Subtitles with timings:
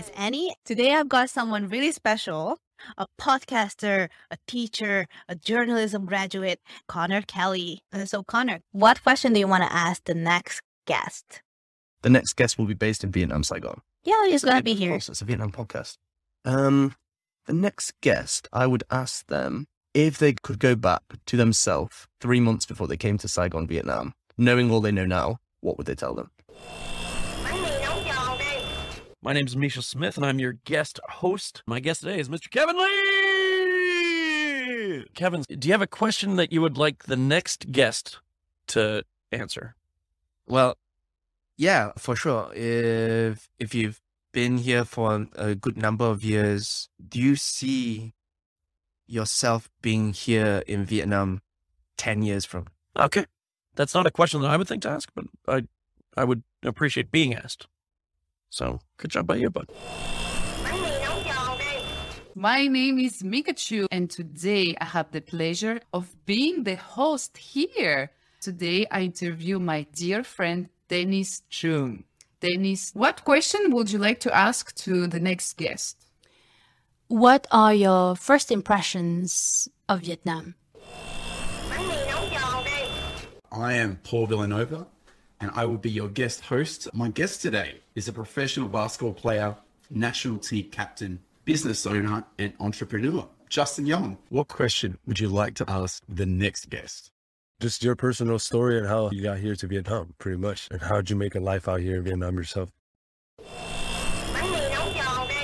[0.00, 0.54] Is Annie.
[0.64, 2.56] Today I've got someone really special
[2.96, 7.82] a podcaster, a teacher, a journalism graduate, Connor Kelly.
[7.92, 11.42] Uh, So, Connor, what question do you want to ask the next guest?
[12.00, 13.82] The next guest will be based in Vietnam, Saigon.
[14.02, 14.94] Yeah, he's going to be here.
[14.94, 15.98] oh, it's a Vietnam podcast.
[16.46, 16.94] Um,
[17.44, 22.40] the next guest, I would ask them if they could go back to themselves three
[22.40, 25.40] months before they came to Saigon, Vietnam, knowing all they know now.
[25.60, 26.30] What would they tell them?
[29.22, 31.62] My name is Misha Smith, and I'm your guest host.
[31.66, 32.48] My guest today is Mr.
[32.48, 32.86] Kevin Lee.
[35.14, 38.18] Kevin, do you have a question that you would like the next guest
[38.68, 39.74] to answer?
[40.46, 40.78] Well,
[41.58, 42.50] yeah, for sure.
[42.54, 44.00] If if you've
[44.32, 48.14] been here for a good number of years, do you see
[49.06, 51.42] yourself being here in Vietnam
[51.98, 52.68] ten years from?
[52.96, 53.26] Okay,
[53.74, 55.64] that's not a question that I would think to ask, but I,
[56.16, 57.66] I would appreciate being asked.
[58.50, 59.66] So, good job by you, bud.
[60.64, 61.64] bánh mì nấu giòn đi
[62.34, 68.06] My name is Mikachu, and today I have the pleasure of being the host here.
[68.40, 72.04] Today I interview my dear friend Dennis Chung.
[72.40, 75.96] Dennis, what question would you like to ask to the next guest?
[77.08, 80.54] What are your first impressions of Vietnam?
[81.70, 82.82] bánh mì nấu giòn đi
[83.70, 84.84] I am Paul Villanova,
[85.40, 86.88] and I will be your guest host.
[86.94, 89.56] My guest today is a professional basketball player,
[89.90, 94.18] national team captain, business owner, and entrepreneur, Justin Young.
[94.28, 97.10] What question would you like to ask the next guest?
[97.60, 101.10] just your personal story and how you got here to Vietnam, pretty much, and how'd
[101.10, 102.70] you make a life out here in Vietnam yourself?
[104.32, 105.36] bánh mì nấu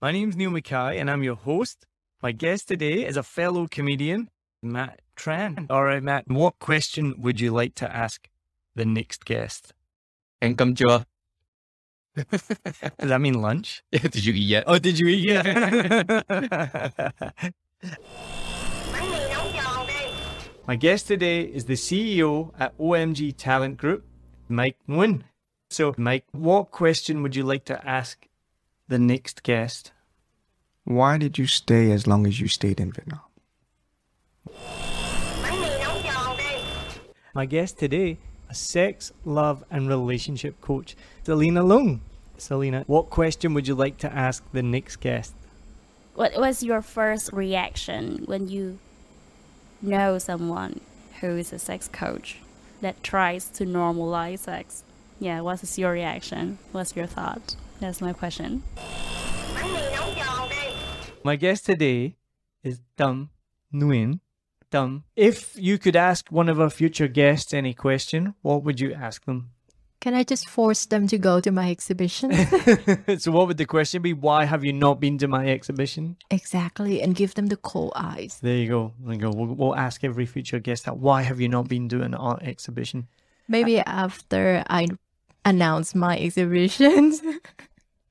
[0.00, 1.86] My name's Neil Mackay and I'm your host.
[2.22, 4.28] My guest today is a fellow comedian,
[4.62, 5.66] Matt Tran.
[5.70, 8.28] All right, Matt, what question would you like to ask
[8.76, 9.72] the next guest?
[10.40, 11.04] Ăn cơm chưa?
[12.98, 13.82] Does that mean lunch?
[13.92, 14.64] Did you eat yet?
[14.66, 15.44] Oh, did you eat yet?
[18.92, 19.94] bánh mì nấu giòn đi
[20.66, 24.02] My guest today is the CEO at OMG Talent Group,
[24.48, 25.18] Mike Nguyen.
[25.70, 28.18] So, Mike, what question would you like to ask
[28.88, 29.92] the next guest?
[30.84, 33.20] Why did you stay as long as you stayed in Vietnam?
[35.42, 36.44] bánh mì nấu giòn đi
[37.34, 38.16] My guest today,
[38.54, 42.00] a sex, love, and relationship coach, Selena Lung.
[42.38, 45.34] Selena, what question would you like to ask the next guest?
[46.14, 48.78] what was your first reaction when you
[49.82, 50.80] know someone
[51.20, 52.38] who is a sex coach
[52.80, 54.84] that tries to normalize sex?
[55.18, 56.58] Yeah, what is your reaction?
[56.70, 57.56] What's your thought?
[57.80, 58.62] That's my question.
[61.24, 62.16] My guest today
[62.62, 63.30] is Dum
[63.74, 64.20] Nguyen.
[64.74, 68.92] Dum, if you could ask one of our future guests any question, what would you
[68.92, 69.50] ask them?
[70.00, 72.32] Can I just force them to go to my exhibition?
[73.18, 74.12] so, what would the question be?
[74.12, 76.16] Why have you not been to my exhibition?
[76.28, 78.40] exactly, and give them the cold eyes.
[78.42, 78.92] There you go.
[78.98, 79.30] There you go.
[79.30, 80.98] We'll, we'll ask every future guest that.
[80.98, 83.06] Why have you not been to an art exhibition?
[83.46, 84.88] Maybe after I
[85.44, 87.22] announce my exhibitions.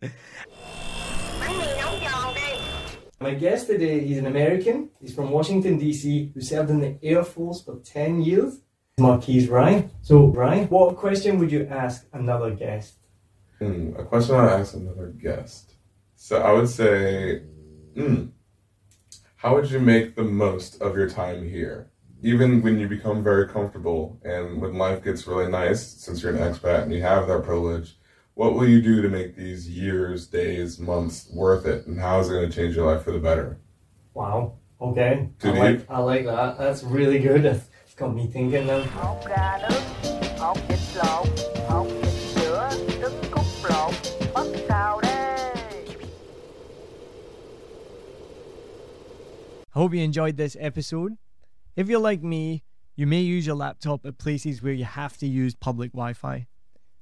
[3.22, 4.90] My guest today, he's an American.
[5.00, 8.62] He's from Washington, D.C., who served in the Air Force for 10 years.
[8.98, 9.92] Marquise Ryan.
[10.00, 12.94] So, Ryan, what question would you ask another guest?
[13.60, 15.74] Hmm, a question I ask another guest.
[16.16, 17.42] So I would say,
[17.94, 18.24] hmm,
[19.36, 21.92] how would you make the most of your time here?
[22.24, 26.52] Even when you become very comfortable and when life gets really nice, since you're an
[26.52, 27.96] expat and you have that privilege,
[28.34, 31.86] what will you do to make these years, days, months worth it?
[31.86, 33.58] And how is it going to change your life for the better?
[34.14, 34.54] Wow.
[34.80, 35.28] Okay.
[35.38, 35.60] Too I deep?
[35.60, 36.58] like, I like that.
[36.58, 37.44] That's really good.
[37.44, 38.82] It's got me thinking now.
[38.94, 39.82] hột gà nướng
[40.38, 41.26] hột vịt lộn
[41.68, 42.70] hột vịt sữa
[43.00, 43.92] trứng cút lộn
[44.34, 45.12] bắp xào đây
[49.74, 51.16] I hope you enjoyed this episode.
[51.76, 52.60] If you're like me,
[52.96, 56.46] you may use your laptop at places where you have to use public Wi Fi.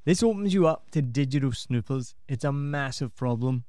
[0.04, 2.14] This opens you up to digital snoopers.
[2.26, 3.64] It's a massive problem.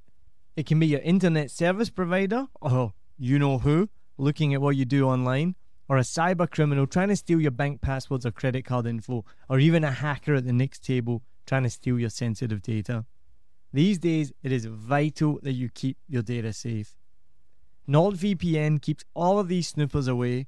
[0.56, 4.86] It can be your internet service provider, or you know who, looking at what you
[4.86, 5.56] do online,
[5.90, 9.60] or a cyber criminal trying to steal your bank passwords or credit card info, or
[9.60, 13.06] even a hacker at the next table trying to steal your sensitive data.
[13.74, 16.96] These days, it is vital that you keep your data safe.
[17.90, 20.48] NordVPN keeps all of these snoopers away.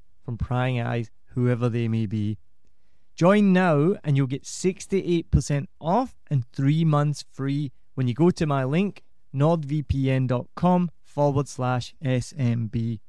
[0.23, 2.37] from prying eyes, whoever they may be.
[3.15, 8.45] Join now, and you'll get 68% off and three months free when you go to
[8.45, 9.03] my link,
[9.35, 12.99] nordvpn.com forward slash SMB.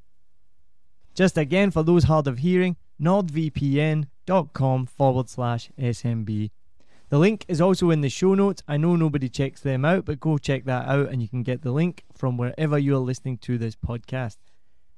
[1.15, 6.51] Just again, for those hard of hearing, nordvpn.com forward slash SMB.
[7.09, 8.63] The link is also in the show notes.
[8.67, 11.63] I know nobody checks them out, but go check that out and you can get
[11.63, 14.37] the link from wherever you are listening to this podcast.